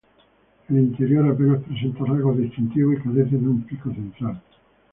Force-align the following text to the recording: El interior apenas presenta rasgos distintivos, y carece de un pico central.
El 0.67 0.79
interior 0.79 1.29
apenas 1.29 1.61
presenta 1.61 2.03
rasgos 2.03 2.35
distintivos, 2.39 2.95
y 2.97 3.01
carece 3.03 3.37
de 3.37 3.47
un 3.47 3.61
pico 3.67 3.93
central. 3.93 4.41